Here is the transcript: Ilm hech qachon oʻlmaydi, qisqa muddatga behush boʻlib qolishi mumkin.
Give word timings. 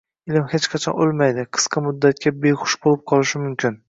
Ilm 0.29 0.45
hech 0.53 0.63
qachon 0.75 0.95
oʻlmaydi, 1.03 1.43
qisqa 1.57 1.83
muddatga 1.89 2.33
behush 2.47 2.77
boʻlib 2.87 3.05
qolishi 3.13 3.43
mumkin. 3.45 3.79